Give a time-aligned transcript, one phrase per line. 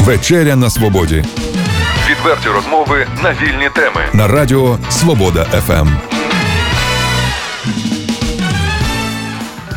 [0.00, 1.24] Вечеря на свободі.
[2.10, 4.00] Відверті розмови на вільні теми.
[4.12, 5.88] На радіо Свобода ФМ.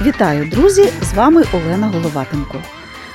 [0.05, 0.89] Вітаю, друзі!
[1.01, 2.57] З вами Олена Головатенко.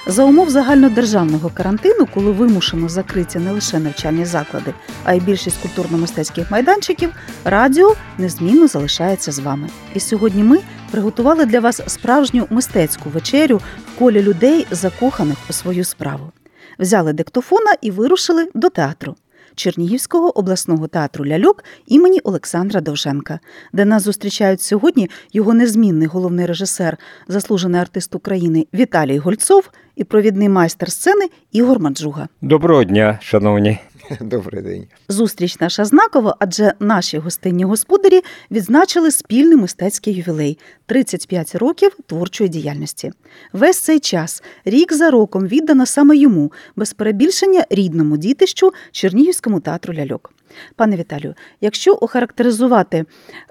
[0.07, 4.75] За умов загальнодержавного карантину, коли вимушено закриті не лише навчальні заклади,
[5.05, 7.11] а й більшість культурно-мистецьких майданчиків,
[7.45, 9.69] радіо незмінно залишається з вами.
[9.95, 10.59] І сьогодні ми
[10.91, 16.33] приготували для вас справжню мистецьку вечерю в колі людей, закоханих у свою справу.
[16.79, 19.17] Взяли диктофона і вирушили до театру.
[19.55, 23.41] Чернігівського обласного театру Ляльок імені Олександра Довженка,
[23.73, 26.97] де нас зустрічають сьогодні його незмінний головний режисер,
[27.29, 32.29] заслужений артист України Віталій Гольцов і провідний майстер сцени Ігор Маджуга.
[32.43, 33.79] Доброго дня, шановні.
[34.21, 34.87] Добрий день.
[35.09, 43.13] Зустріч наша знакова, адже наші гостинні господарі відзначили спільний мистецький ювілей 35 років творчої діяльності.
[43.53, 49.95] Весь цей час, рік за роком, віддано саме йому, без перебільшення рідному дітищу Чернігівському театру
[49.95, 50.33] ляльок.
[50.77, 53.05] Пане Віталію, якщо охарактеризувати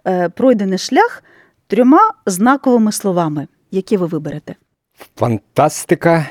[0.07, 1.23] е, пройдений шлях
[1.67, 4.55] трьома знаковими словами, які ви виберете?
[5.15, 6.29] Фантастика,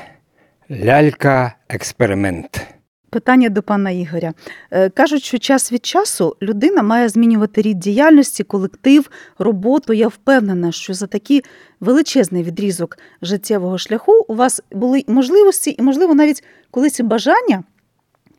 [0.71, 2.78] лялька, експеримент.
[3.09, 4.33] Питання до пана Ігоря.
[4.71, 9.93] Е, Кажуть, що час від часу людина має змінювати рід діяльності, колектив, роботу.
[9.93, 11.43] Я впевнена, що за такий
[11.79, 17.63] величезний відрізок життєвого шляху у вас були можливості і, можливо, навіть колись бажання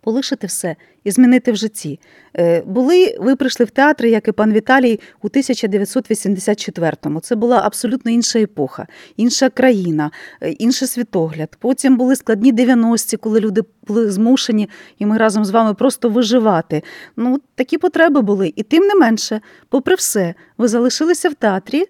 [0.00, 2.00] полишити все і змінити в житті.
[2.36, 7.20] Е, Були, ви прийшли в театр, як і пан Віталій, у 1984-му.
[7.20, 11.56] Це була абсолютно інша епоха, інша країна, е, інший світогляд.
[11.60, 16.82] Потім були складні 90-ті, коли люди були змушені, і ми разом з вами просто виживати.
[17.16, 18.52] Ну, такі потреби були.
[18.56, 21.84] І тим не менше, попри все, ви залишилися в театрі,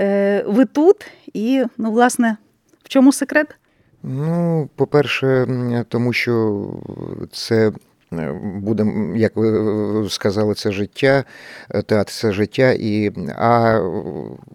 [0.00, 0.96] е, ви тут,
[1.32, 2.36] і, ну, власне,
[2.82, 3.59] в чому секрет?
[4.02, 5.46] Ну, по-перше,
[5.88, 6.66] тому що
[7.32, 7.72] це
[8.12, 11.24] е, буде, як ви сказали, це життя,
[11.70, 12.72] е, театр це життя.
[12.72, 13.80] І, а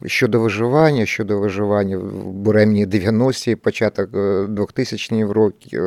[0.06, 5.81] щодо виживання, щодо виживання в буремні 90-ті, початок 2000-х років,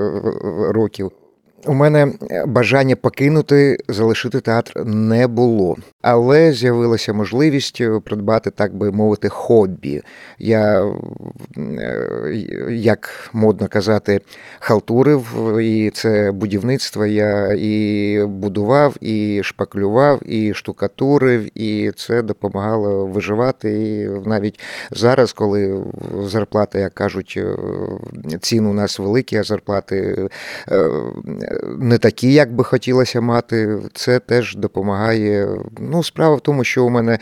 [0.70, 1.12] років.
[1.66, 2.12] У мене
[2.46, 10.02] бажання покинути, залишити театр не було, але з'явилася можливість придбати, так би мовити, хобі.
[10.38, 10.92] Я,
[11.58, 14.20] е, як модно казати,
[14.60, 15.26] халтурив,
[15.60, 17.06] і це будівництво.
[17.06, 23.70] Я і будував, і шпаклював, і штукатурив, і це допомагало виживати.
[23.70, 25.84] І навіть зараз, коли
[26.22, 27.40] зарплати, як кажуть,
[28.40, 30.28] цін у нас великі, а зарплати
[30.68, 30.90] е,
[31.78, 33.78] не такі, як би хотілося мати.
[33.94, 35.48] Це теж допомагає.
[35.80, 37.18] Ну, справа в тому, що у мене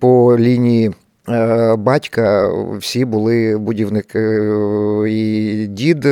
[0.00, 0.92] по лінії.
[1.28, 4.40] е, Батька всі були будівники,
[5.08, 6.06] і дід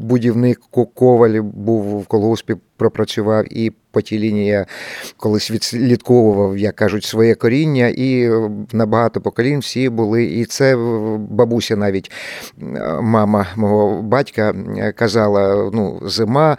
[0.00, 0.60] будівник
[0.94, 4.64] Коваль був в колгоспі, пропрацював, і по тій лінії
[5.16, 8.30] колись відслідковував, як кажуть, своє коріння, і
[8.72, 10.24] на багато поколінь всі були.
[10.24, 10.76] І це
[11.18, 12.10] бабуся, навіть
[13.00, 14.54] мама мого батька,
[14.96, 16.56] казала: ну, зима,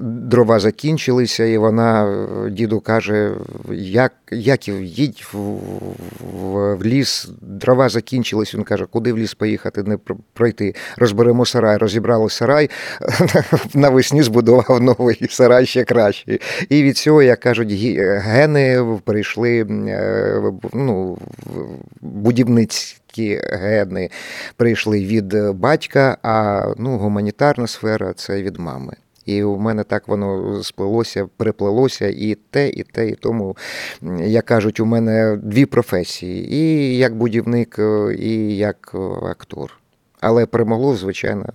[0.00, 2.16] дрова закінчилися, і вона
[2.50, 3.30] діду каже:
[3.72, 8.54] як, Яків, їдь в, в, в ліс, дрова закінчились.
[8.54, 10.74] Він каже, куди в ліс поїхати, не пр- пройти.
[10.96, 12.70] Розберемо сарай, розібрали сарай,
[13.74, 16.40] навесні збудував новий сарай ще кращий.
[16.68, 21.18] І від цього, як кажуть, гени прийшли е, ну,
[22.00, 24.10] будівницькі гени
[24.56, 28.92] прийшли від батька, а ну, гуманітарна сфера це від мами.
[29.26, 33.56] І у мене так воно сплелося, приплелося і те, і те, і тому,
[34.20, 38.98] як кажуть, у мене дві професії: і як будівник, е, і як е,
[39.30, 39.70] актор.
[40.20, 41.46] Але перемогло, звичайно,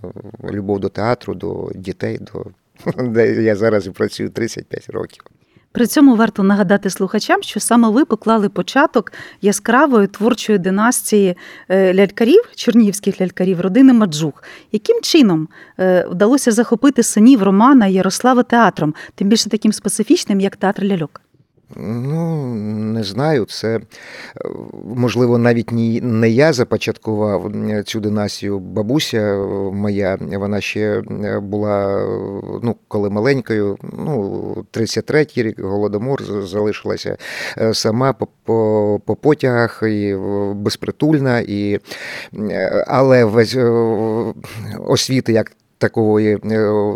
[0.49, 2.45] любов до театру, до дітей, до
[2.97, 5.23] де я зараз і працюю 35 років.
[5.71, 11.37] При цьому варто нагадати слухачам, що саме ви поклали початок яскравої творчої династії
[11.69, 14.43] е, лялькарів, чернігівських лялькарів, родини Маджух.
[14.71, 15.47] Яким чином
[15.79, 21.21] е, вдалося захопити синів Романа Ярослава театром, тим більше таким специфічним, як театр ляльок?
[21.75, 22.45] Ну,
[22.93, 23.45] не знаю.
[23.45, 23.81] Це е,
[24.95, 25.71] можливо навіть
[26.01, 27.51] не я започаткував
[27.85, 28.59] цю династію.
[28.59, 29.37] Бабуся е,
[29.71, 32.05] моя, вона ще е, була,
[32.63, 37.17] ну, коли маленькою, ну, 33-й рік, голодомор залишилася
[37.73, 40.15] сама по, по, по потягах і
[40.53, 41.79] безпритульна, і,
[42.87, 43.57] але весь
[44.87, 46.37] освіти як такої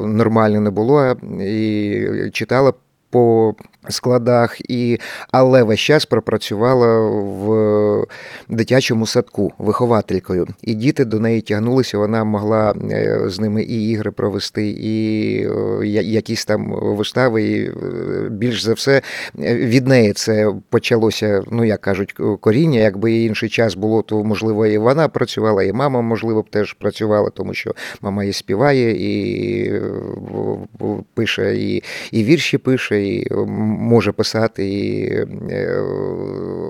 [0.06, 2.74] нормально не було, і читала
[3.14, 3.56] по
[3.90, 5.00] складах, і,
[5.32, 8.06] але весь час пропрацювала в
[8.50, 10.48] дитячому садку вихователькою.
[10.62, 15.38] І діти до неї тягнулися, вона могла е, з ними і ігри провести, і
[15.82, 17.44] е, якісь там вистави.
[17.44, 17.72] І е,
[18.30, 19.02] більш за все
[19.38, 22.80] від неї це почалося, ну як кажуть, коріння.
[22.80, 27.30] Якби інший час було, то можливо і вона працювала, і мама, можливо, б теж працювала,
[27.30, 29.82] тому що мама і співає, і
[31.14, 33.28] пише, і, і вірші пише, і
[33.58, 35.06] може писати, і
[35.52, 35.84] е,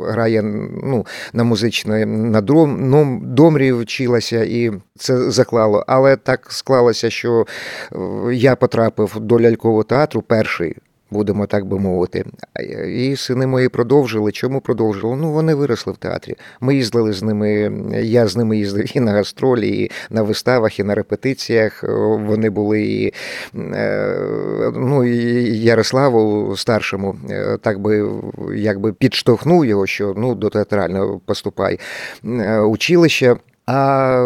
[0.08, 0.42] грає
[0.84, 5.84] ну, на музичне на дром, ну, домрі вчилася, і це заклало.
[5.88, 7.46] Але так склалося, що
[7.92, 7.98] е,
[8.34, 10.76] я потрапив до лялькового театру перший.
[11.14, 12.26] Будемо так би мовити.
[12.88, 14.32] І сини мої продовжили.
[14.32, 15.16] Чому продовжили?
[15.16, 16.36] Ну, вони виросли в театрі.
[16.62, 17.72] Ми їздили з ними,
[18.04, 21.84] я з ними їздив і на гастролі, і на виставах, і на репетиціях.
[22.28, 23.14] Вони були і,
[23.56, 25.18] е, ну, і
[25.58, 28.10] Ярославу старшому, е, так би
[28.56, 31.80] якби підштовхнув його, що ну, до театрального поступай.
[32.26, 33.36] Е, Училище.
[33.66, 34.18] А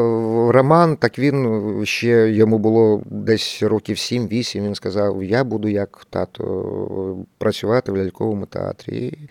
[0.52, 7.18] Роман, так він ще йому було десь років 7-8, Він сказав: Я буду як тато
[7.38, 8.98] працювати в ляльковому театрі.
[8.98, 9.30] І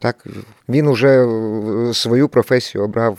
[0.00, 0.26] так
[0.68, 1.26] він уже
[1.92, 3.18] свою професію обрав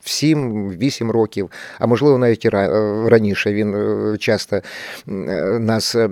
[0.00, 3.52] в 7-8 років, а можливо навіть і ра- раніше.
[3.52, 4.62] Він е, часто е,
[5.60, 6.08] нас е,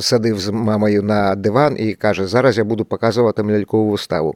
[0.00, 4.34] садив з мамою на диван і каже: Зараз я буду показувати лялькову виставу.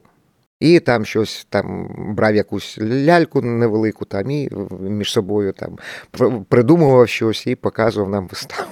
[0.59, 5.77] І там щось там брав якусь ляльку невелику там і між собою там
[6.11, 8.69] пр- придумував щось і показував нам виставу.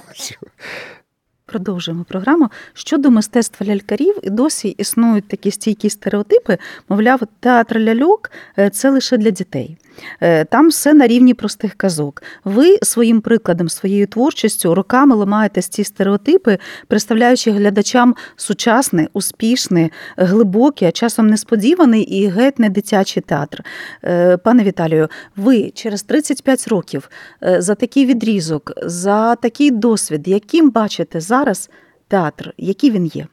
[1.48, 2.48] Продовжуємо програму.
[2.74, 6.58] Щодо мистецтва лялькарів, і досі існують такі стійкі стереотипи.
[6.88, 9.78] Мовляв, театр ляльок е, це лише для дітей.
[10.20, 12.22] Е, Там все на рівні простих казок.
[12.44, 20.92] Ви своїм прикладом, своєю творчістю роками ламаєте ці стереотипи, представляючи глядачам сучасний, успішний, глибокий, а
[20.92, 23.64] часом несподіваний і геть не дитячий театр.
[24.04, 27.10] Е, Пане Віталію, ви через 35 років
[27.58, 31.70] за такий відрізок, за такий досвід, яким бачите зараз
[32.08, 33.26] театр, який він є?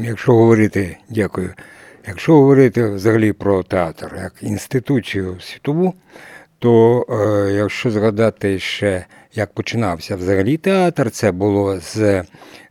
[0.00, 1.54] Якщо говорити, дякую.
[2.08, 5.94] Якщо говорити взагалі про театр як інституцію світову,
[6.58, 12.24] то е, якщо згадати ще, як починався взагалі театр, це було з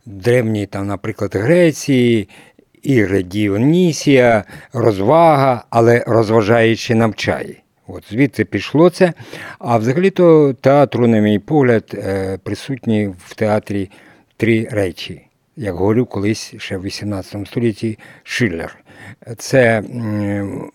[0.06, 2.28] древньої, там, наприклад, Греції,
[2.82, 7.56] ігри Діонісія, розвага, але розважаючи навчає.
[7.86, 9.12] От звідси пішло це.
[9.58, 13.90] А взагалі-то театру, на мій погляд, е, присутні в театрі
[14.36, 15.26] три речі.
[15.56, 18.78] Як говорив колись ще в 18 столітті Шиллер.
[19.38, 19.82] Це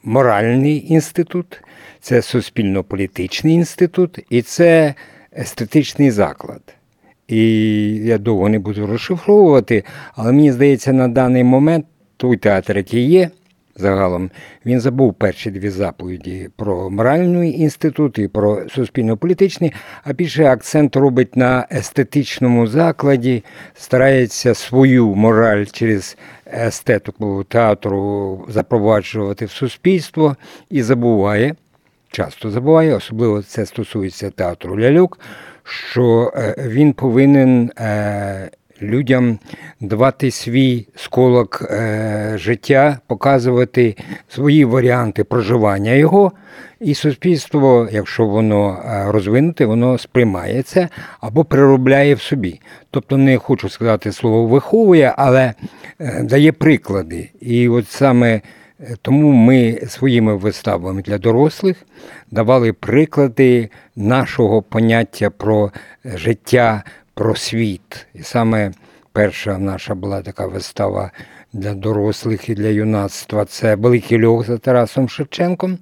[0.03, 1.61] моральний інститут,
[2.01, 4.93] це суспільно-політичний інститут і це
[5.37, 6.61] естетичний заклад.
[7.27, 7.41] І
[7.95, 9.83] я довго не буду розшифровувати,
[10.15, 11.85] але мені здається, на даний момент
[12.17, 13.29] той театр, який є
[13.79, 14.31] загалом,
[14.65, 19.73] він забув перші дві заповіді про моральний інститут і про суспільно-політичний,
[20.03, 23.43] а більше акцент робить на естетичному закладі,
[23.73, 26.17] старається свою мораль через
[26.53, 30.35] естетику театру запроваджувати в суспільство
[30.69, 31.55] і забуває,
[32.11, 35.19] часто забуває, особливо це стосується театру ляльок,
[35.63, 38.49] що е, він повинен е,
[38.81, 39.39] людям
[39.81, 43.95] давати свій сколок е, життя, показувати
[44.27, 46.31] свої варіанти проживання його.
[46.79, 50.89] І суспільство, якщо воно е, розвинуте, воно сприймає це
[51.21, 52.61] або переробляє в собі.
[52.91, 55.53] Тобто не хочу сказати слово виховує, але
[55.99, 57.29] е, дає приклади.
[57.41, 58.41] І от саме
[58.79, 61.85] Е, Тому ми своїми виставами для дорослих
[62.31, 65.71] давали приклади нашого поняття про
[66.05, 66.83] життя,
[67.19, 68.07] про світ.
[68.13, 68.71] І саме
[69.11, 71.11] перша наша була така вистава
[71.53, 75.77] для дорослих і для юнацтва це Великий льох за Тарасом Шевченком.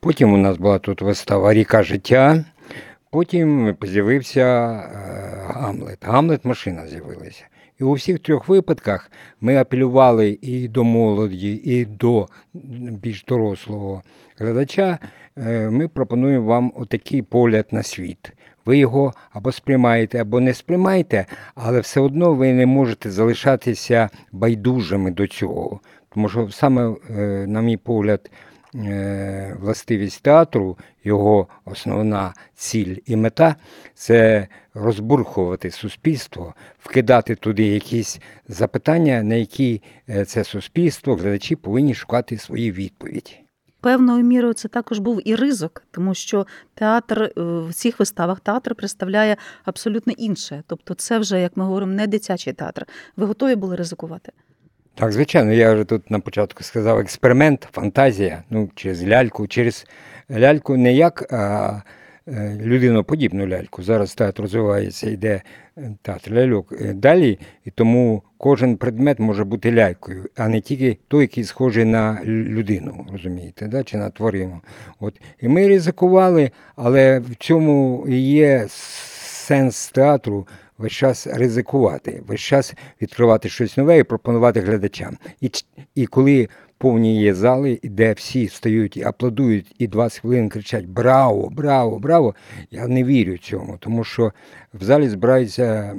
[0.00, 2.44] Потім у нас була тут вистава Ріка життя.
[3.10, 4.90] Потім з'явився е,
[5.46, 5.98] Гамлет.
[6.02, 7.44] Гамлет машина з'явилася.
[7.80, 9.10] І у всіх трьох випадках
[9.40, 12.28] ми апелювали і до молоді, і до
[13.02, 14.02] більш дорослого
[14.38, 14.98] глядача.
[15.36, 18.32] Е, Ми пропонуємо вам отакий погляд на світ.
[18.64, 25.10] Ви його або сприймаєте, або не сприймаєте, але все одно ви не можете залишатися байдужими
[25.10, 25.80] до цього.
[26.14, 28.30] Тому що саме, е, на мій погляд,
[28.74, 33.56] е, властивість театру, його основна ціль і мета
[33.94, 42.38] це розбурхувати суспільство, вкидати туди якісь запитання, на які е, це суспільство, глядачі повинні шукати
[42.38, 43.39] свої відповіді.
[43.80, 48.74] Певною мірою це також був і ризик, тому що театр е, в цих виставах театр
[48.74, 50.62] представляє абсолютно інше.
[50.66, 52.86] Тобто, це вже, як ми говоримо, не дитячий театр.
[53.16, 54.32] Ви готові були ризикувати?
[54.94, 59.86] Так, звичайно, я вже тут на початку сказав експеримент, фантазія, ну, через ляльку, через
[60.30, 61.82] ляльку не як а,
[62.28, 63.82] е, людиноподібну ляльку.
[63.82, 65.42] Зараз театр розвивається, йде
[65.78, 71.20] е, театр ляльок далі, і тому кожен предмет може бути лялькою, а не тільки той,
[71.20, 73.84] який схожий на людину, розумієте, да?
[73.84, 74.60] чи на тварину.
[75.00, 75.20] От.
[75.40, 78.66] І ми ризикували, але в цьому є
[79.40, 80.46] сенс театру
[80.78, 85.18] весь час ризикувати, весь час відкривати щось нове і пропонувати глядачам.
[85.40, 85.50] І
[85.94, 91.50] і коли повні є зали, де всі встають і аплодують, і 20 хвилин кричать Браво,
[91.50, 92.34] браво, браво!
[92.70, 94.32] Я не вірю цьому, тому що
[94.74, 95.96] в залі збираються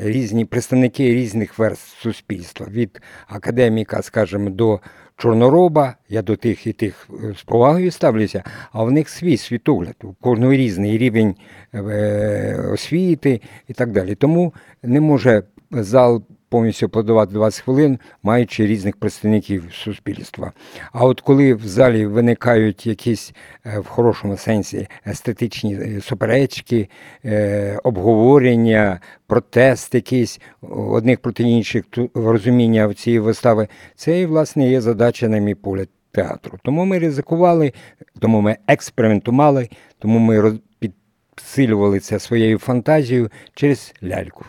[0.00, 4.80] різні представники різних верств суспільства від академіка, скажімо, до
[5.16, 8.42] чорнороба, я до тих і тих е, з повагою ставлюся,
[8.72, 11.34] а в них свій світогляд, у кожного різний рівень
[11.74, 14.14] е, освіти і так далі.
[14.14, 20.52] Тому не може зал повністю аплодувати 20 хвилин, маючи різних представників суспільства.
[20.92, 23.32] А от коли в залі виникають якісь
[23.64, 26.88] е, в хорошому сенсі естетичні е, суперечки,
[27.24, 31.84] е, обговорення, протест якийсь одних проти інших,
[32.14, 36.58] розуміння цієї вистави, це і власне є задача, на мій погляд, театру.
[36.62, 37.72] Тому ми ризикували,
[38.18, 44.44] тому ми експериментували, тому ми підсилювали це своєю фантазією через ляльку.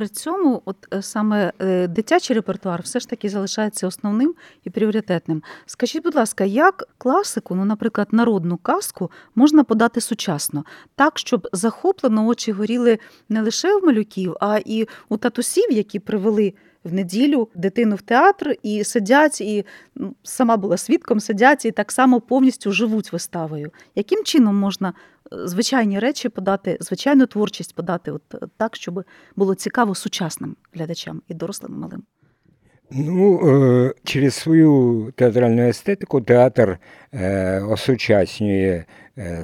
[0.00, 5.42] При цьому, от е, саме е, дитячий репертуар все ж таки залишається основним і пріоритетним.
[5.66, 10.64] Скажіть, будь ласка, як класику, ну, наприклад, народну казку можна подати сучасно,
[10.94, 16.54] так, щоб захоплено очі горіли не лише в малюків, а і у татусів, які привели
[16.84, 21.92] в неділю дитину в театр і сидять, і ну, сама була свідком, сидять і так
[21.92, 23.70] само повністю живуть виставою.
[23.94, 24.92] Яким чином можна
[25.32, 28.22] звичайні речі подати, звичайну творчість подати, от
[28.56, 29.04] так, щоб
[29.36, 32.02] було цікаво сучасним глядачам і дорослим і малим.
[32.92, 36.78] Ну, е, через свою театральну естетику театр
[37.12, 38.84] е, осучаснює е,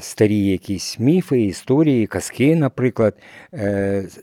[0.01, 3.15] старі якісь міфи, історії, казки, наприклад,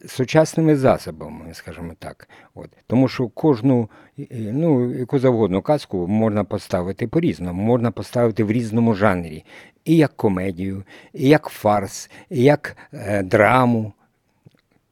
[0.08, 2.30] сучасними засобами, скажімо так.
[2.56, 2.70] От.
[2.88, 3.90] Тому що кожну,
[4.32, 9.46] ну, яку завгодно казку можна поставити по-різному, можна поставити в різному жанрі.
[9.86, 10.84] І як комедію,
[11.14, 12.78] і як фарс, і як
[13.24, 13.94] драму.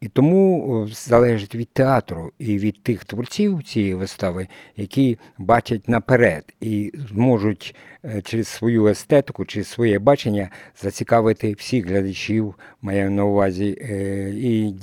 [0.02, 6.94] І тому залежить від театру і від тих творців цієї вистави, які бачать наперед і
[7.10, 10.50] зможуть е, через свою естетику, через своє бачення
[10.82, 14.76] зацікавити всіх глядачів, маю на увазі е, і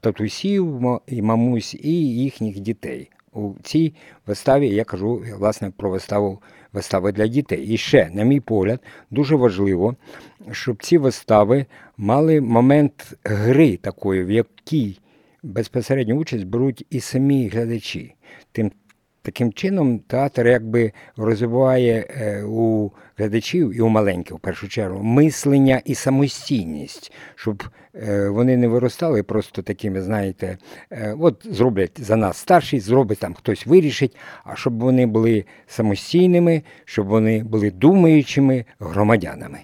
[0.00, 3.10] татусів, і мамусь, і їхніх дітей.
[3.32, 3.94] У цій
[4.26, 6.42] виставі я кажу власне про виставу
[6.72, 7.66] вистави для дітей.
[7.66, 9.96] І ще, на мій погляд, дуже важливо,
[10.52, 14.98] щоб ці вистави мали момент гри такої, в якій
[15.42, 18.14] безпосередню участь беруть і самі глядачі.
[18.52, 18.70] Тим
[19.22, 25.82] Таким чином, театр якби розвиває е, у глядачів і у маленьких, в першу чергу, мислення
[25.84, 27.62] і самостійність, щоб
[27.94, 30.58] е, вони не виростали просто такими, знаєте,
[30.90, 36.62] е, от зроблять за нас старші, зробить там хтось вирішить, а щоб вони були самостійними,
[36.84, 39.58] щоб вони були думаючими громадянами.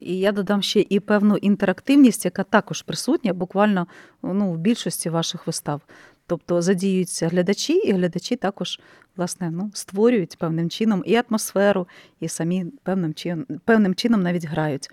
[0.00, 3.86] І я додам ще і певну інтерактивність, яка також присутня, буквально
[4.22, 5.80] ну, в більшості ваших вистав.
[6.26, 8.80] Тобто задіюються глядачі, і глядачі також
[9.16, 11.88] власне ну, створюють певним чином і атмосферу,
[12.20, 14.90] і самі певним чином, певним чином навіть грають.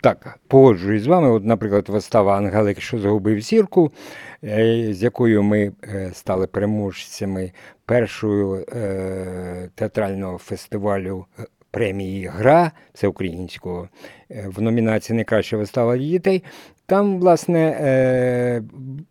[0.00, 1.30] Так, погоджуюсь з вами.
[1.30, 3.92] От, наприклад, вистава Ангелик, що загубив зірку,
[4.44, 7.52] е, з якою ми е, стали переможцями
[7.86, 11.26] першого е, театрального фестивалю
[11.70, 13.88] премії Гра це українського
[14.46, 16.44] в номінації Найкраща вистава для дітей.
[16.86, 18.62] Там, власне,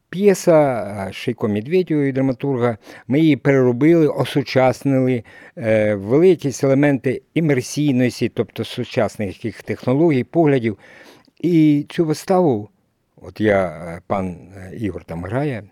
[0.09, 5.23] П'єса Шейко Медведєва і драматурга, ми її переробили, осучаснили,
[5.57, 10.77] е, ввели якісь елементи імерсійності, тобто сучасних технологій, поглядів.
[11.39, 12.69] І цю виставу,
[13.21, 15.63] от я, е, пан е, Ігор там грає,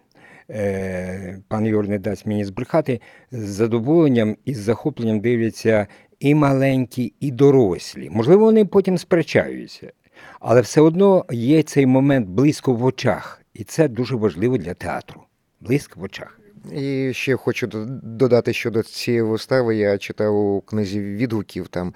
[1.48, 3.02] пан Ігор не дасть мені збрехати,
[3.32, 5.88] з задоволенням і з захопленням дивляться
[6.20, 8.10] і маленькі, і дорослі.
[8.12, 9.92] Можливо, вони потім сперечаються,
[10.40, 13.42] але все одно є цей момент близько в очах.
[13.54, 15.22] І це дуже важливо для театру.
[15.60, 16.40] Блиск в очах.
[16.74, 17.68] І ще хочу
[18.04, 19.76] додати щодо цієї вистави.
[19.76, 21.68] Я читав у книзі відгуків.
[21.68, 21.94] Там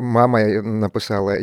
[0.00, 1.38] мама написала,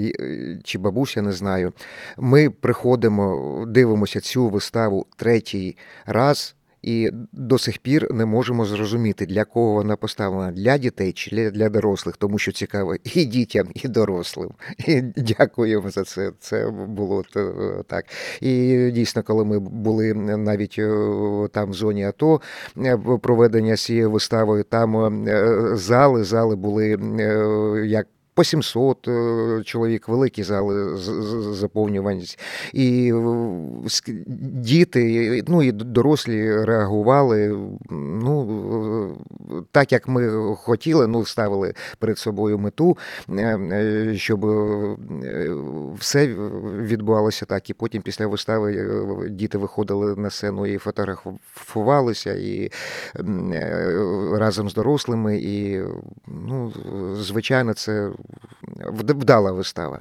[0.63, 1.73] чи бабуся не знаю.
[2.17, 6.55] Ми приходимо, дивимося цю виставу третій раз.
[6.81, 11.69] І до сих пір не можемо зрозуміти, для кого вона поставлена для дітей чи для-
[11.69, 14.51] дорослих, тому що цікаво і дітям, і дорослим.
[14.87, 16.31] І дякуємо за це.
[16.39, 17.51] Це було е,
[17.87, 18.05] так.
[18.41, 22.41] І дійсно, коли ми були навіть е, там в зоні АТО
[22.77, 25.25] е, проведення з цією виставою, там
[25.77, 26.97] зали, зали були
[27.87, 28.07] як.
[28.39, 30.97] По 700 е, чоловік, великі зали
[31.53, 32.39] заповнюваність.
[32.73, 33.13] І
[34.53, 37.57] діти, ну і дорослі реагували.
[37.89, 39.17] Ну,
[39.71, 42.97] так як ми хотіли, ну, ставили перед собою мету,
[43.29, 44.45] е, е, щоб
[45.99, 46.27] все
[46.77, 47.69] відбувалося так.
[47.69, 52.71] І потім після вистави діти виходили на сцену і фотографувалися, і
[54.33, 55.37] разом з дорослими.
[55.37, 55.81] І,
[56.27, 56.73] ну,
[57.15, 58.09] звичайно, це
[58.91, 59.99] вдала вистава.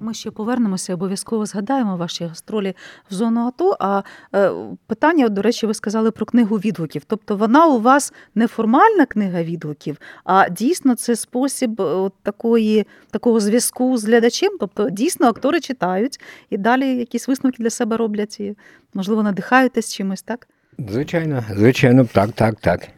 [0.00, 2.74] Ми ще повернемося, обов'язково згадаємо ваші гастролі
[3.10, 3.76] в зону АТО.
[3.80, 4.02] А
[4.34, 4.52] е,
[4.86, 7.02] питання, до речі, ви сказали про книгу відгуків.
[7.06, 12.86] Тобто вона у вас не формальна книга відгуків, а дійсно це спосіб е, от такої,
[13.10, 14.56] такого зв'язку з глядачем.
[14.60, 18.56] Тобто дійсно актори читають і далі якісь висновки для себе роблять і,
[18.94, 20.48] можливо, надихаєтесь чимось, так?
[20.78, 22.88] Звичайно, звичайно, так, так, так.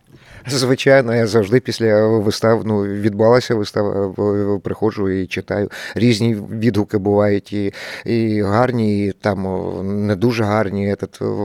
[0.49, 5.71] Звичайно, я завжди після вистав, ну, відбулася вистава, в- приходжу і читаю.
[5.95, 7.73] Різні відгуки бувають, і,
[8.05, 10.97] і гарні, і там не дуже гарні,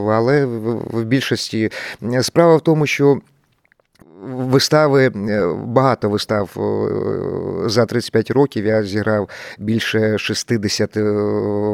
[0.08, 1.70] але в більшості
[2.22, 3.20] справа в тому, що.
[4.22, 8.66] Вистави, е, багато вистав е, за 35 років.
[8.66, 11.02] Я зіграв більше 60 е,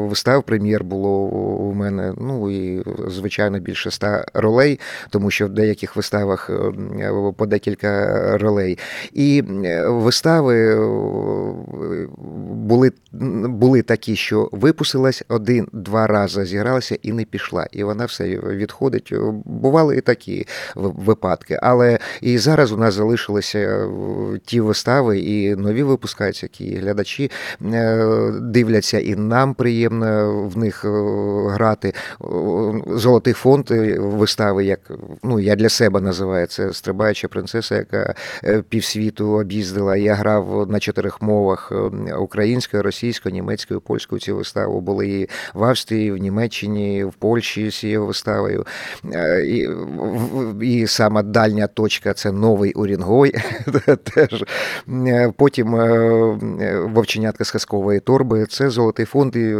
[0.09, 0.43] вистав.
[0.43, 2.13] Прем'єр було у мене.
[2.17, 4.79] Ну і звичайно більше 100 ролей,
[5.09, 6.49] тому що в деяких виставах
[7.37, 8.77] по декілька ролей.
[9.13, 9.43] І
[9.85, 10.75] вистави
[12.51, 12.91] були,
[13.43, 17.67] були такі, що випустилась один-два рази, зігралася і не пішла.
[17.71, 19.13] І вона все відходить.
[19.45, 21.59] Бували і такі випадки.
[21.61, 23.87] Але і зараз у нас залишилися е,
[24.45, 27.31] ті вистави, і нові випускаються, які глядачі
[27.61, 30.89] е, дивляться, і нам приємно в них е,
[31.49, 31.93] грати.
[32.87, 34.79] Золотий фонд вистави, як
[35.23, 38.15] ну я для себе називаю це стрибаюча принцеса, яка
[38.69, 39.97] півсвіту об'їздила.
[39.97, 41.71] Я грав на чотирьох мовах
[42.19, 44.21] українською, російською, німецькою, польською.
[44.21, 48.65] Ці вистави були і в Австрії, в Німеччині, в Польщі з цією виставою.
[49.45, 49.69] І,
[50.61, 53.33] і сама дальня точка це новий Урінгой.
[54.13, 54.43] Теж.
[54.89, 55.85] Е, Потім е,
[56.61, 58.45] е, вовченятка з казкової торби.
[58.45, 59.35] Це золотий фонд.
[59.35, 59.55] І,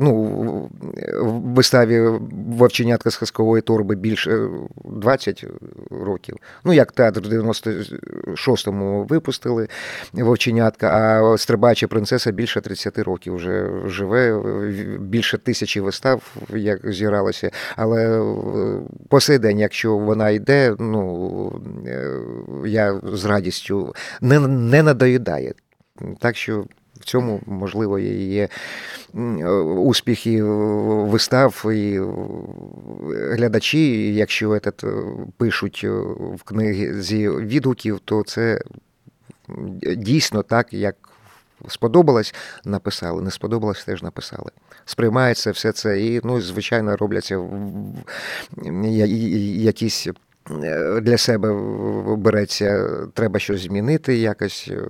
[0.00, 0.14] ну,
[1.20, 2.02] в виставі
[2.48, 4.48] вовченятка з казкової торби більше
[4.84, 5.44] 20
[5.90, 6.36] років.
[6.64, 9.68] Ну, як театр в 96-му випустили
[10.12, 14.42] вовченятка, а стрибаюча принцеса більше 30 років вже живе,
[14.98, 16.22] більше тисячі вистав,
[16.54, 17.50] як зігралося.
[17.76, 18.22] Але
[19.08, 21.23] по сей день, якщо вона йде, ну
[22.66, 25.54] я з радістю не, не надоїдає.
[26.18, 26.64] Так що
[27.00, 28.48] в цьому, можливо, і є
[29.14, 32.04] е, успіхи вистав і е,
[33.34, 35.90] глядачі, якщо этот, е, пишуть е,
[36.34, 38.60] в книзі відгуків, то це
[39.96, 40.96] дійсно так, як
[41.68, 42.34] сподобалось,
[42.64, 44.50] написали, не сподобалось, теж написали.
[44.84, 47.40] Сприймається все це і, ну, звичайно, робляться
[48.74, 50.08] і- якісь.
[50.50, 51.52] Е, Для себе
[52.16, 54.82] береться, треба щось змінити якось, е,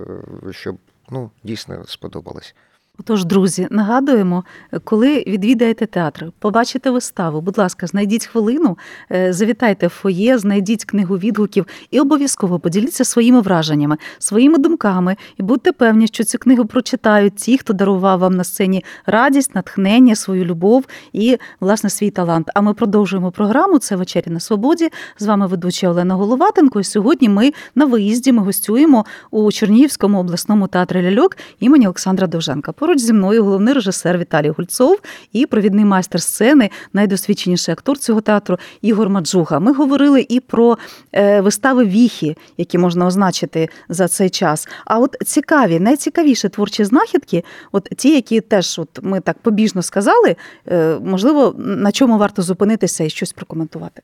[0.50, 0.76] щоб
[1.10, 2.54] ну, дійсно сподобалось.
[2.98, 4.44] Отож, друзі, нагадуємо,
[4.85, 8.78] коли відвідаєте театр, побачите виставу, будь ласка, знайдіть хвилину,
[9.12, 15.42] е, завітайте в фоє, знайдіть книгу відгуків і обов'язково поділіться своїми враженнями, своїми думками, і
[15.42, 20.44] будьте певні, що цю книгу прочитають ті, хто дарував вам на сцені радість, натхнення, свою
[20.44, 22.50] любов і, власне, свій талант.
[22.54, 23.78] А ми продовжуємо програму.
[23.78, 24.88] Це вечері на свободі.
[25.18, 26.80] З вами ведуча Олена Головатенко.
[26.80, 28.33] І сьогодні ми на виїзді.
[28.33, 32.72] Ми гостюємо у Чернігівському обласному театрі ляльок імені Олександра Довженка.
[32.85, 35.01] Поруч зі мною головний режисер Віталій Гульцов
[35.33, 39.59] і провідний майстер сцени, найдосвідченіший актор цього театру Ігор Маджуга.
[39.59, 40.79] Ми говорили і про
[41.12, 44.68] е, вистави віхи, які можна означити за цей час.
[44.85, 50.37] А от цікаві, найцікавіші творчі знахідки, от ті, які теж от ми так побіжно сказали,
[50.68, 54.03] е, можливо, на чому варто зупинитися і щось прокоментувати.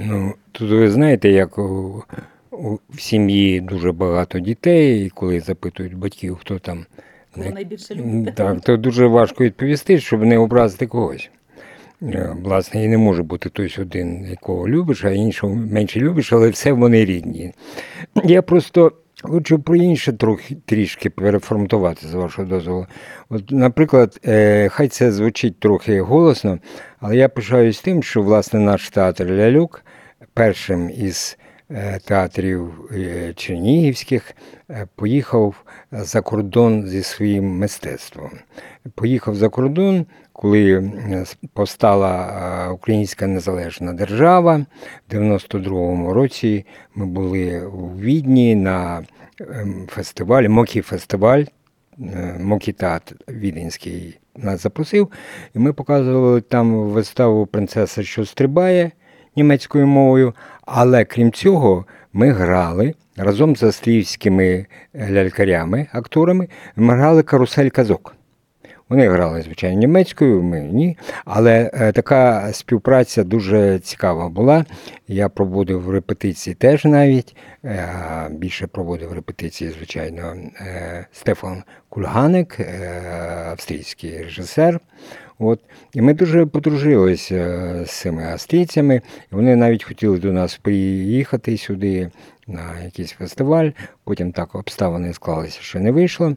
[0.00, 2.04] Ну, тут ви знаєте, як у,
[2.98, 6.86] сім'ї дуже багато дітей, коли запитують батьків, хто там.
[7.36, 7.96] Не- найбільше
[8.34, 11.30] Так, то дуже важко відповісти, щоб не образити когось.
[12.02, 16.48] Е, Власне, і не може бути хтось один, якого любиш, а іншого менше любиш, але
[16.48, 17.52] все вони рідні.
[18.24, 22.86] Я просто Хочу про інше трохи трішки переформатувати з вашого дозволу.
[23.28, 26.58] От, наприклад, е, хай це звучить трохи голосно,
[27.00, 29.84] але я пишаюсь тим, що власне наш театр Ляльок
[30.34, 31.38] першим із
[32.04, 34.34] театрів е, чернігівських
[34.70, 38.30] е, поїхав за кордон зі своїм мистецтвом.
[38.94, 42.28] Поїхав за кордон, коли е, постала
[42.68, 44.66] е, Українська незалежна держава.
[45.08, 49.02] В 92-му році ми були у Відні на
[49.40, 51.44] ем, фестивалі, Мокі фестиваль,
[52.00, 55.08] е, Мокі театр Віденський нас запросив,
[55.54, 58.90] і ми показували там виставу Принцеса, що стрибає
[59.36, 60.34] німецькою мовою.
[60.72, 64.66] Але крім цього, ми грали разом з австрійськими
[65.10, 68.14] лялькарями, акторами, ми грали карусель казок.
[68.88, 70.98] Вони грали, звичайно, німецькою, ми ні.
[71.24, 74.64] Але е, така співпраця дуже цікава була.
[75.08, 77.36] Я проводив репетиції теж навіть.
[77.64, 83.02] Е, більше проводив репетиції, звичайно, е, Стефан Кульганик, е,
[83.50, 84.80] австрійський режисер.
[85.40, 85.60] От.
[85.94, 89.00] І ми дуже подружилися з цими австрійцями.
[89.30, 92.10] Вони навіть хотіли до нас приїхати сюди
[92.46, 93.70] на якийсь фестиваль.
[94.04, 96.36] Потім так обставини склалися, що не вийшло.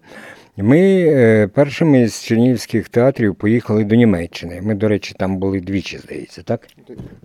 [0.58, 4.62] Ми е, першими з чернігівських театрів поїхали до Німеччини.
[4.62, 6.68] Ми, до речі, там були двічі, здається, так?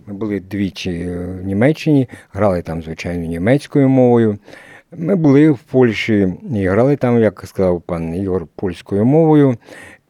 [0.07, 4.37] Ми були двічі в Німеччині, грали там, звичайно, німецькою мовою.
[4.97, 9.57] Ми були в Польщі і грали там, як сказав пан Ігор, польською мовою.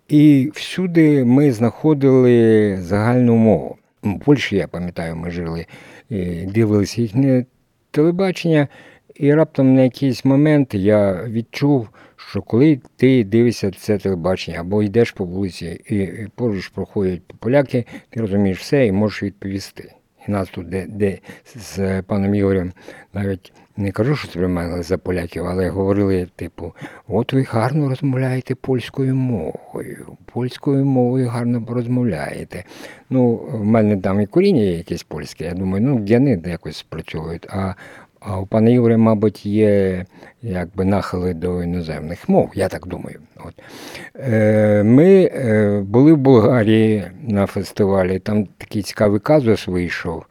[0.09, 3.77] І всюди ми знаходили загальну мову.
[4.25, 5.65] Польщі, я пам'ятаю, ми жили,
[6.45, 7.45] дивилися їхнє
[7.91, 8.67] телебачення,
[9.15, 15.11] і раптом на якийсь момент я відчув, що коли ти дивишся це телебачення або йдеш
[15.11, 19.93] по вулиці і поруч проходять поляки, ти розумієш все і можеш відповісти.
[20.27, 21.19] І нас тут, де, де
[21.55, 22.71] з паном Ігорем,
[23.13, 26.73] навіть не кажу, що сприймали за поляків, але говорили, типу,
[27.08, 32.63] от ви гарно розмовляєте польською мовою, польською мовою гарно розмовляєте.
[33.10, 37.47] Ну, в мене там і коріння є якесь польське, я думаю, ну, вони якось спрацьовують.
[37.49, 37.73] А
[38.19, 40.05] а у пана Ігоря, мабуть, є
[40.41, 43.19] якби нахили до іноземних мов, я так думаю.
[43.45, 43.53] От.
[44.15, 50.25] Е, Ми е, були в Болгарії на фестивалі, там такий цікавий казус вийшов.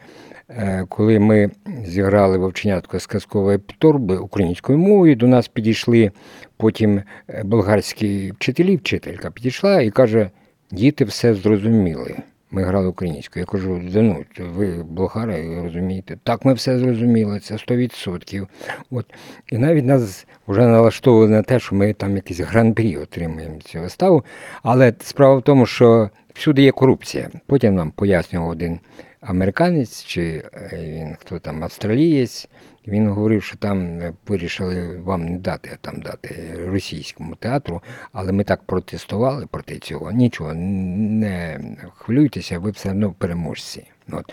[0.51, 1.51] Е, Коли ми
[1.85, 6.11] зіграли вовченятко з казкової торби українською мовою, до нас підійшли
[6.57, 10.31] потім е, болгарські вчителі, вчителька підійшла і каже:
[10.71, 12.17] діти все зрозуміли.
[12.51, 13.43] Ми грали українською.
[13.49, 16.19] Я кажу, да ну, ви ви розумієте.
[16.25, 18.47] Так, ми все зрозуміли, це 100%.
[18.91, 19.07] От.
[19.47, 24.25] І навіть нас вже налаштовували на те, що ми там якийсь гран-прі отримуємо цю виставу.
[24.63, 27.31] Але справа в тому, що всюди є корупція.
[27.47, 28.81] Потім нам пояснював один
[29.21, 32.49] американець, чи е, він хто там, австралієць.
[32.89, 38.63] Він говорив, що там вирішили вам не дати, там дати російському театру, але ми так
[38.63, 40.13] протестували проти цього.
[40.13, 41.61] Нічого, не
[41.95, 43.85] хвилюйтеся, ви все одно переможці.
[44.13, 44.33] От.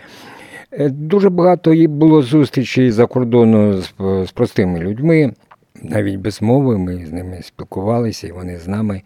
[0.72, 3.94] Е, Дуже багато було зустрічей за кордону з,
[4.26, 5.32] з простими людьми,
[5.82, 6.78] навіть без мови.
[6.78, 9.02] Ми з ними спілкувалися, і вони з нами.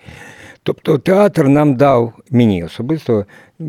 [0.63, 3.27] Тобто театр нам дав мені особисто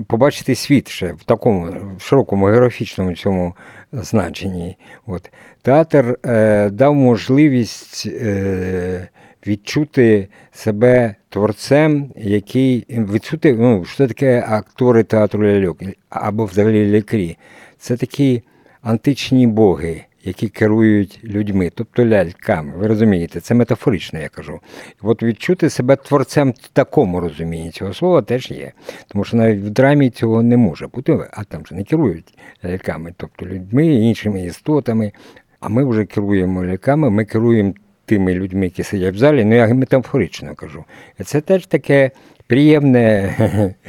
[0.07, 3.55] побачити світ ще в такому широкому географічному цьому
[3.91, 4.77] значенні.
[5.07, 5.31] От.
[5.61, 9.07] Театр е, дав можливість е,
[9.47, 17.37] відчути себе творцем, який відчути, ну, що таке актори театру ляльок або взагалі лікарі.
[17.77, 18.43] Це такі
[18.81, 22.73] античні боги які керують людьми, тобто ляльками.
[22.77, 24.59] Ви розумієте, це метафорично, я кажу.
[25.01, 28.71] От відчути себе творцем в такому розумінні цього слова теж є.
[29.07, 33.13] Тому що навіть в драмі цього не може бути, а там же не керують ляльками,
[33.17, 35.11] тобто людьми, іншими істотами.
[35.59, 37.73] А ми вже керуємо ляльками, ми керуємо
[38.05, 40.83] тими людьми, які сидять в залі, ну я метафорично кажу.
[41.25, 42.11] Це теж таке
[42.51, 43.35] приємне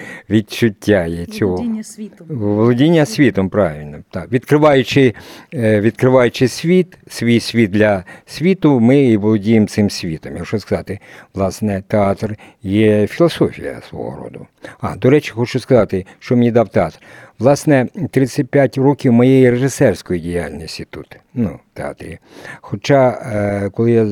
[0.31, 1.57] відчуття є цього.
[1.57, 2.27] Володіння світом.
[2.31, 3.99] Володіння світом, правильно.
[4.11, 4.33] Так.
[4.33, 5.15] Відкриваючи,
[5.55, 10.37] е, відкриваючи світ, свій світ для світу, ми і володіємо цим світом.
[10.37, 10.99] Якщо сказати,
[11.35, 14.47] власне, театр є філософія свого роду.
[14.81, 16.99] А, до речі, хочу сказати, що мені дав театр.
[17.39, 22.19] Власне, 35 років моєї режисерської діяльності тут, ну, в театрі.
[22.61, 24.07] Хоча, е, коли я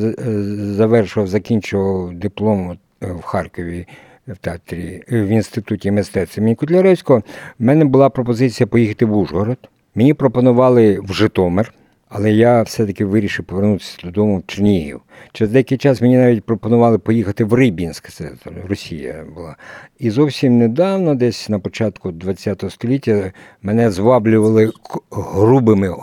[0.74, 3.86] завершував, закінчував диплом в Харкові
[4.26, 7.22] в театрі в інституті мистецтва імені Котляревського,
[7.58, 9.58] в мене була пропозиція поїхати в Ужгород.
[9.94, 11.74] Мені пропонували в Житомир,
[12.08, 15.00] але я все-таки вирішив повернутися додому в Чернігів.
[15.32, 18.30] Через деякий час мені навіть пропонували поїхати в Рибінськ, це
[18.68, 19.56] Росія була.
[19.98, 24.72] І зовсім недавно, десь на початку ХХ століття, мене зваблювали
[25.10, 25.94] грубими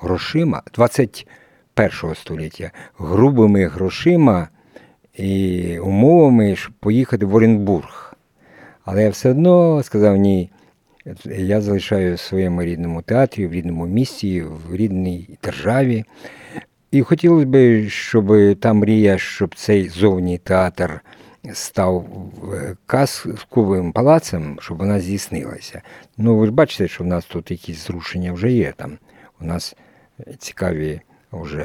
[0.00, 0.62] грошима.
[0.74, 1.26] 20
[1.74, 4.48] першого століття грубими грошима
[5.14, 8.16] і умовами, щоб поїхати в Оренбург.
[8.84, 10.50] Але я все одно сказав ні.
[11.24, 16.04] Я залишаю в своєму рідному театрі, в рідному місті, в рідній державі.
[16.90, 21.00] І хотілося б, щоб та мрія, щоб цей зовній театр
[21.52, 22.06] став
[22.54, 25.82] е, казковим палацем, щоб вона здійснилася.
[26.18, 28.98] Ну, ви ж бачите, що в нас тут якісь зрушення вже є там.
[29.40, 29.76] У нас
[30.38, 31.00] цікаві
[31.42, 31.64] вже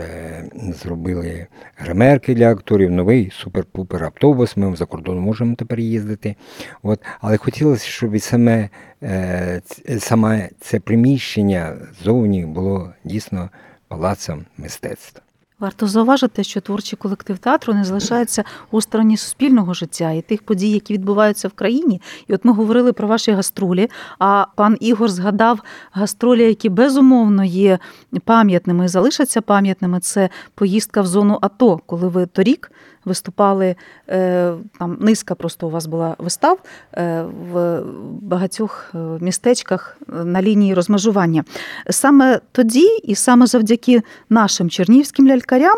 [0.53, 4.57] зробили гримерки для акторів, новий супер-пупер автобус.
[4.57, 6.35] Ми за кордон можемо тепер їздити.
[6.83, 6.99] От.
[7.21, 8.69] Але хотілося, щоб і саме,
[9.03, 9.61] е,
[9.99, 13.49] саме це приміщення зовні було дійсно
[13.87, 15.28] палацом мистецтва.
[15.59, 20.71] Варто зауважити, що творчий колектив театру не залишається у стороні суспільного життя і тих подій,
[20.71, 22.01] які відбуваються в країні.
[22.27, 23.89] І от ми говорили про ваші гастролі.
[24.19, 25.59] А пан Ігор згадав
[25.91, 27.79] гастролі, які безумовно є
[28.23, 29.99] пам'ятними і залишаться пам'ятними.
[29.99, 32.71] Це поїздка в зону АТО, коли ви торік
[33.05, 33.75] виступали
[34.09, 36.59] е, там низка просто у вас була вистав
[36.93, 37.81] е, в
[38.21, 41.43] багатьох е, містечках на лінії розмежування.
[41.89, 45.77] Саме тоді, і саме завдяки нашим чернівським лялькарям,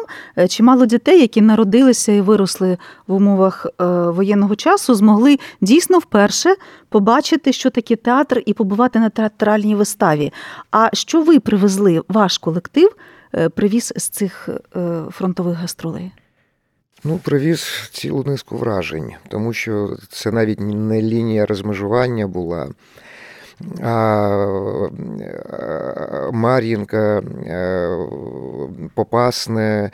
[0.50, 3.68] чимало дітей, які народилися і виросли в умовах
[4.08, 6.56] воєнного часу, змогли дійсно вперше
[6.90, 10.34] побачити, що таке театр, і побувати на театральній виставі.
[10.72, 12.96] А що ви привезли, ваш колектив
[13.56, 14.50] привіз з цих
[15.12, 16.12] фронтових гастролей?
[17.04, 22.70] Ну, привіз цілу низку вражень, тому що це навіть не лінія розмежування була.
[23.82, 24.48] А
[26.32, 27.98] Мар'їнка, е,
[28.94, 29.92] Попасне,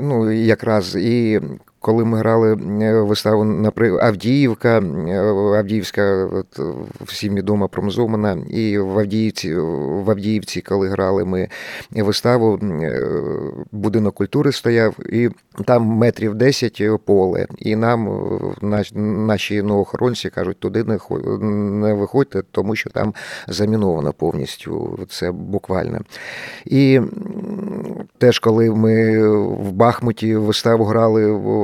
[0.00, 1.40] ну якраз і
[1.80, 5.18] коли ми грали е, виставу наприклад, Авдіївка, е,
[5.58, 6.60] Авдіївська, от,
[7.00, 11.48] всім відома промзомана, і в Авдіївці, в Авдіївці, коли грали ми
[11.90, 13.02] виставу, е,
[13.72, 15.30] будинок культури стояв, і
[15.64, 17.46] там метрів 10 поле.
[17.58, 18.20] І нам
[18.94, 20.84] наші новохоронці кажуть, туди
[21.40, 23.14] не виходьте, тому що там
[23.48, 24.98] заміновано повністю.
[25.08, 26.00] Це буквально.
[26.64, 27.00] І
[28.18, 31.32] теж коли ми в Бахмуті виставу грали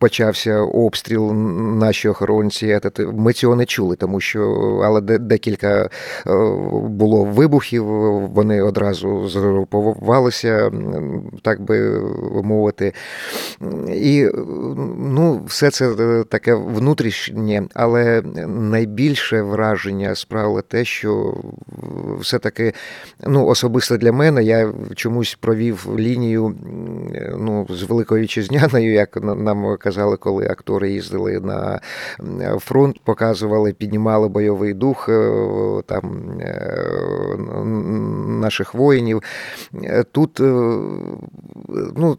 [0.00, 1.32] почався обстріл
[1.78, 2.80] наші охоронці.
[3.12, 4.40] Ми цього не чули, тому що
[4.84, 5.88] але декілька е,
[6.84, 7.84] було вибухів.
[8.34, 10.70] Вони одразу згрупувалися,
[11.42, 12.00] так би
[12.42, 12.92] мовити.
[13.88, 14.26] І
[14.98, 15.94] ну, все це
[16.28, 21.34] таке внутрішнє, але найбільше враження справило те, що
[22.20, 22.72] все-таки
[23.26, 26.54] ну, особисто для мене я чомусь провів лінію
[27.38, 31.80] ну, з великою вітчизняною, як нам казали, казали, коли актори їздили на
[32.58, 36.84] фронт, показували, піднімали бойовий дух е, там е,
[38.28, 39.22] наших воїнів.
[40.12, 40.42] Тут е,
[41.96, 42.18] ну,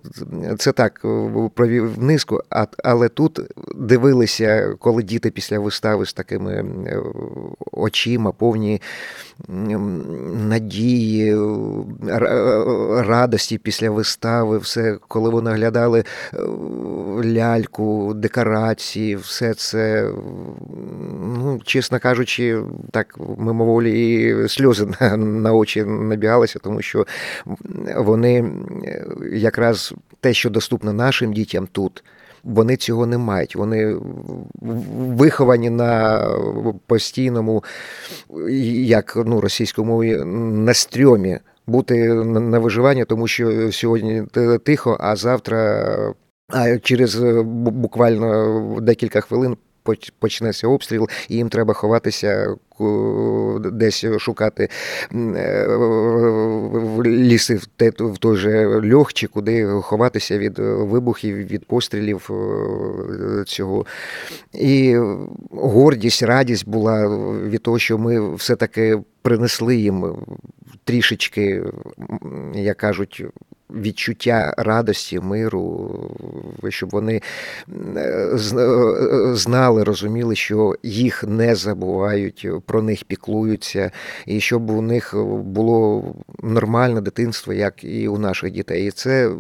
[0.58, 1.06] це так
[1.54, 2.40] провів низку,
[2.84, 3.40] але тут
[3.76, 6.66] дивилися, коли діти після вистави з такими
[7.72, 8.82] очима, повні
[10.48, 11.36] надії,
[12.98, 16.04] радості після вистави, все, коли вони глядали
[17.62, 20.12] ляльку, декорації, все це,
[21.22, 27.06] ну, чесно кажучи, так мимоволі і сльози на, на очі набігалися, тому що
[27.98, 28.52] вони
[29.32, 32.04] якраз те, що доступно нашим дітям тут.
[32.44, 33.56] Вони цього не мають.
[33.56, 33.96] Вони
[34.92, 36.28] виховані на
[36.88, 37.64] постійному,
[38.86, 44.24] як ну, російською мовою, на стрьомі бути на виживання, тому що сьогодні
[44.64, 46.14] тихо, а завтра
[46.52, 49.58] а через е, буквально декілька хвилин
[50.20, 52.56] почнеться обстріл, і їм треба ховатися
[53.72, 54.70] десь шукати
[55.14, 55.68] е,
[57.06, 57.60] ліси
[58.00, 63.86] в той же льох, куди ховатися від вибухів, від пострілів е, цього.
[64.54, 64.98] І
[65.52, 67.08] гордість, радість була
[67.48, 70.16] від того, що ми все-таки принесли їм
[70.84, 71.64] трішечки,
[72.56, 73.26] як кажуть,
[73.76, 75.92] відчуття радості, миру,
[76.70, 77.22] щоб вони
[77.96, 83.92] е, е, знали, розуміли, що їх не забувають, про них піклуються,
[84.26, 85.14] і щоб у них
[85.46, 86.04] було
[86.44, 88.88] нормальне дитинство, як і у наших дітей.
[88.88, 89.32] І це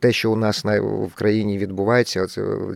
[0.00, 2.26] те, що у нас в країні відбувається,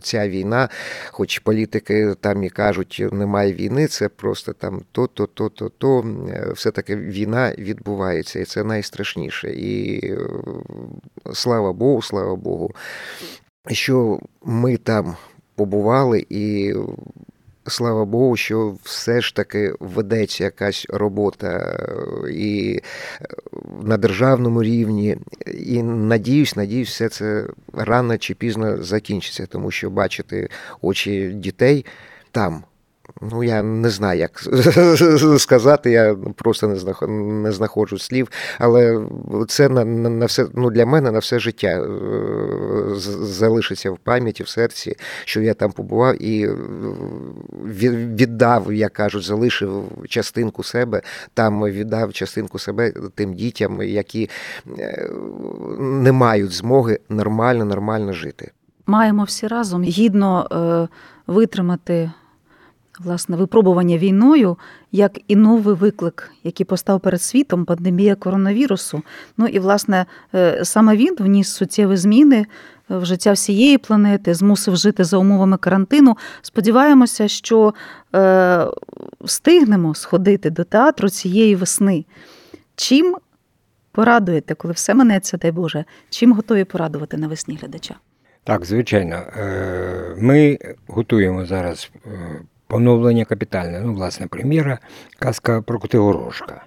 [0.03, 0.69] ця війна,
[1.11, 6.05] хоч політики там і кажуть, немає війни, це просто там то, то, то, то, то
[6.53, 9.49] все таки війна відбувається, і це найстрашніше.
[9.49, 10.01] І
[11.33, 12.71] слава Богу, слава Богу,
[13.71, 15.15] що ми там
[15.55, 16.73] побували і
[17.67, 22.81] слава Богу, що все ж таки ведеться якась робота е, і
[23.21, 23.25] е,
[23.81, 25.17] на державному рівні.
[25.45, 30.49] І надіюсь, надіюсь, все це рано чи пізно закінчиться, тому що бачити
[30.81, 31.85] очі дітей
[32.31, 32.63] там.
[33.21, 34.39] Ну, я не знаю, як
[35.39, 39.07] сказати, я просто не знаход, не знаходжу слів, але
[39.47, 41.85] це на на, все ну, для мене на все життя е,
[43.21, 46.49] залишиться в пам'яті, в серці, що я там побував і
[47.63, 51.01] віддав, як кажуть, залишив частинку себе,
[51.33, 54.29] там віддав частинку себе тим дітям, які
[54.79, 55.09] е,
[55.79, 58.51] не мають змоги нормально, нормально жити.
[58.85, 60.87] Маємо всі разом гідно е,
[61.27, 62.11] витримати
[62.99, 64.57] власне випробування війною,
[64.91, 69.01] як і новий виклик, який постав перед світом пандемія коронавірусу.
[69.37, 70.05] Ну і власне
[70.35, 72.45] е, саме він вніс суттєві зміни
[72.89, 76.17] в життя всієї планети, змусив жити за умовами карантину.
[76.41, 77.73] Сподіваємося, що
[78.15, 78.67] е,
[79.21, 82.05] встигнемо сходити до театру цієї весни.
[82.75, 83.15] Чим
[83.91, 87.95] порадуєте, коли все минеться, дай Боже, чим готові порадувати навесні глядача?
[88.43, 91.91] Так, звичайно, е, ми готуємо зараз
[92.75, 94.79] Поновлення капітальне, ну, власне, прем'єра,
[95.19, 96.65] казка про Котигорошка.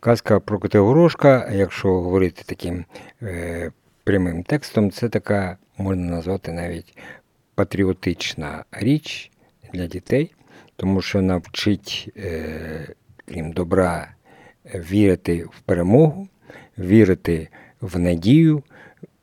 [0.00, 2.84] Казка про Котигорошка, якщо говорити таким
[3.22, 3.72] е,
[4.04, 6.98] прямим текстом, це така, можна назвати навіть
[7.54, 9.30] патріотична річ
[9.72, 10.34] для дітей,
[10.76, 14.08] тому що навчить, е, крім добра,
[14.74, 16.28] вірити в перемогу,
[16.78, 17.48] вірити
[17.80, 18.62] в надію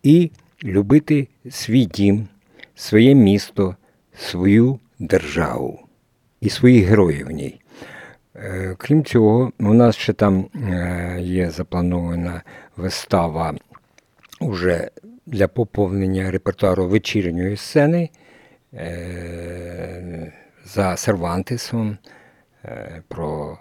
[0.03, 0.31] і
[0.63, 2.27] любити свій дім,
[2.75, 3.75] своє місто,
[4.17, 5.86] свою державу
[6.41, 7.59] і своїх героїв в ній.
[8.35, 12.41] Е, крім цього, у нас ще там е, є запланована
[12.75, 13.55] вистава
[14.39, 14.89] уже
[15.25, 18.09] для поповнення репертуару вечірньої сцени
[18.73, 20.33] е,
[20.65, 21.97] за Сервантесом
[23.07, 23.59] про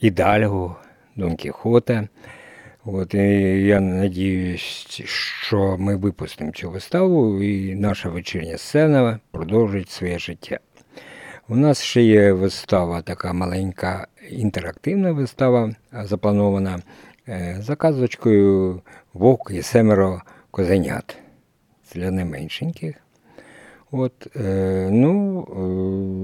[0.00, 0.76] Ідальгу,
[1.16, 2.08] Дон Кіхота.
[2.84, 3.18] От, і
[3.66, 4.62] Я надіюсь,
[5.42, 10.58] що ми випустимо цю виставу, і наша вечірня сцена продовжить своє життя.
[11.50, 16.78] У нас ще є вистава, така маленька інтерактивна вистава, запланована
[17.28, 18.80] е, заказочкою
[19.14, 21.16] Вовк і семеро козенят
[21.94, 22.96] для найменшеньких.
[23.90, 25.40] От, е, ну,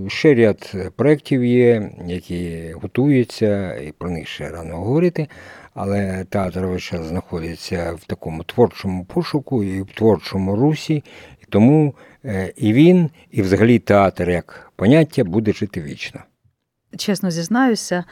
[0.06, 5.28] е, Ще ряд проєктів є, які готуються, і про них ще рано говорити.
[5.74, 10.94] Але театр весь знаходиться в такому творчому пошуку і в творчому русі,
[11.42, 12.13] і тому Е,
[12.56, 16.20] і він, і взагалі театр як поняття буде жити вічно.
[16.96, 18.04] Чесно зізнаюся,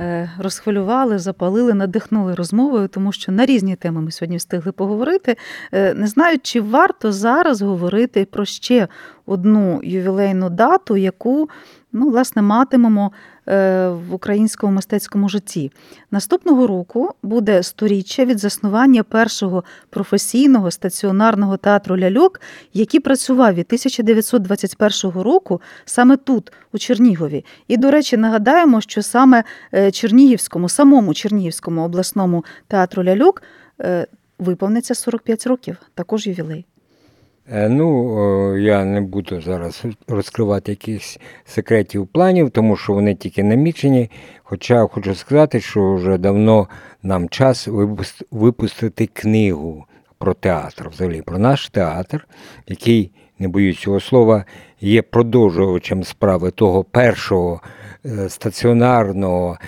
[0.00, 5.36] е, розхвилювали, запалили, надихнули розмовою, тому що на різні теми ми сьогодні встигли поговорити.
[5.72, 8.88] Е, не знаю, чи варто зараз говорити про ще
[9.26, 11.48] одну ювілейну дату, яку
[11.92, 13.12] ну, власне, матимемо
[13.48, 15.72] е, в українському мистецькому житті.
[16.10, 22.40] Наступного року буде сторіччя від заснування першого професійного стаціонарного театру ляльок,
[22.74, 27.44] який працював від 1921 року саме тут, у Чернігові.
[27.68, 33.42] І, до речі, нагадаємо, що саме е, Чернігівському, самому Чернігівському обласному театру ляльок
[33.80, 34.06] е,
[34.38, 36.66] виповниться 45 років, також ювілей.
[37.52, 44.10] Е, ну, я не буду зараз розкривати якихось секретів планів, тому що вони тільки намічені.
[44.42, 46.68] Хоча хочу сказати, що вже давно
[47.02, 47.68] нам час
[48.30, 49.84] випустити книгу
[50.18, 52.26] про театр, взагалі про наш театр,
[52.66, 54.44] який, не боюсь цього слова,
[54.80, 57.60] є продовжувачем справи того першого
[58.06, 59.58] е, стаціонарного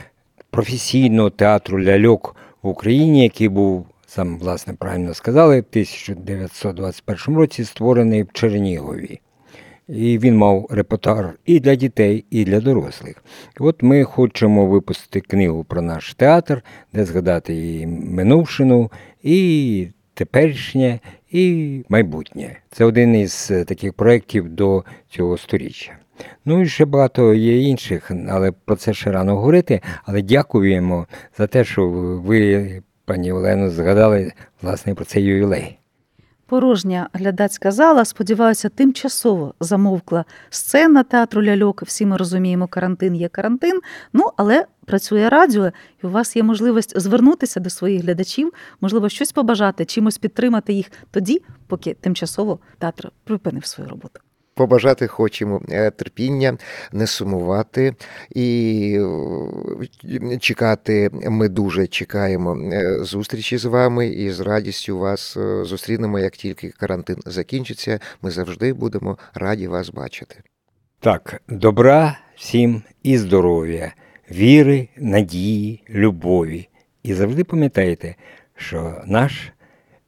[0.51, 8.23] професійного театру ляльок в Україні, який був саме власне правильно сказали, в 1921 році створений
[8.23, 9.21] в Чернігові.
[9.89, 13.25] І він мав репертуар і для дітей, і для дорослих.
[13.61, 18.91] От ми хочемо випустити книгу про наш театр, де згадати і минувшину,
[19.23, 22.57] і теперішнє, і майбутнє.
[22.71, 25.93] Це один із е, таких проєктів до цього сторіччя.
[26.45, 29.81] Ну і ще багато є інших, але про це ще рано говорити.
[30.05, 31.07] Але дякуємо
[31.39, 31.89] за те, що
[32.25, 35.79] ви пані Олено, згадали власне про цей ювілей.
[36.47, 41.83] Порожня глядацька зала, сподіваюся, тимчасово замовкла сцена театру ляльок.
[41.83, 43.81] Всі ми розуміємо, карантин є карантин.
[44.13, 45.67] Ну але працює радіо,
[46.03, 50.93] і у вас є можливість звернутися до своїх глядачів, можливо, щось побажати, чимось підтримати їх
[51.11, 54.21] тоді, поки тимчасово театр припинив свою роботу
[54.55, 56.57] побажати хочемо е, терпіння,
[56.93, 57.95] не сумувати
[58.31, 58.99] і
[60.05, 61.11] е, чекати.
[61.13, 67.17] Ми дуже чекаємо е, зустрічі з вами і з радістю вас зустрінемо, як тільки карантин
[67.27, 68.01] закінчиться.
[68.23, 70.37] Ми завжди будемо раді вас бачити.
[71.01, 73.93] Так, добра, всім і здоров'я,
[74.31, 76.69] віри, надії, любові.
[77.03, 78.15] І завжди пам'ятайте,
[78.57, 79.53] що наш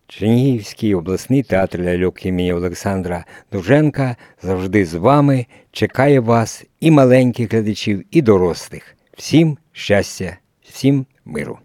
[0.08, 8.04] Чернігівський обласний театр ляльок імені Олександра Довженка завжди з вами чекає вас і маленьких глядачів,
[8.10, 8.96] і дорослих.
[9.16, 11.58] Всім щастя, всім миру.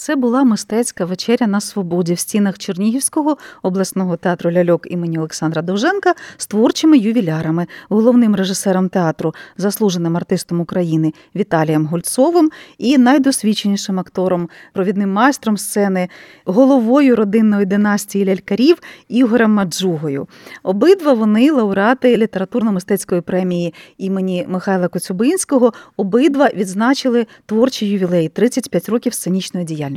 [0.00, 6.14] Це була мистецька вечеря на свободі в стінах Чернігівського обласного театру ляльок імені Олександра Довженка
[6.36, 15.12] з творчими ювілярами, головним режисером театру, заслуженим артистом України Віталієм Гольцовим і найдосвідченішим актором, провідним
[15.12, 16.08] майстром сцени,
[16.44, 18.76] головою родинної династії лялькарів
[19.08, 20.28] Ігорем Маджугою.
[20.62, 25.72] Обидва вони лауреати літературно-мистецької премії імені Михайла Коцюбинського.
[25.96, 29.89] Обидва відзначили творчий ювілей 35 років сценічної діяльності.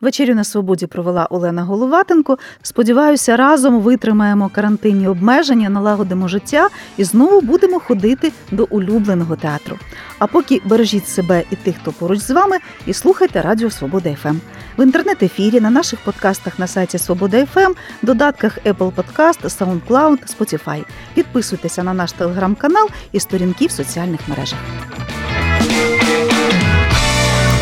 [0.00, 2.38] Вечерю на свободі провела Олена Головатенко.
[2.62, 9.78] Сподіваюся, разом витримаємо карантинні обмеження, налагодимо життя і знову будемо ходити до улюбленого театру.
[10.18, 14.36] А поки бережіть себе і тих, хто поруч з вами, і слухайте Радіо Свобода FM.
[14.78, 17.72] В інтернет-ефірі на наших подкастах на сайті Свобода FM,
[18.02, 20.84] додатках Apple Podcast, SoundCloud, Spotify.
[21.14, 24.58] Підписуйтеся на наш телеграм-канал і сторінки в соціальних мережах.